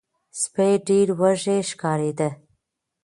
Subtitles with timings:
[0.41, 2.29] سپی ډیر وږی ښکاریده.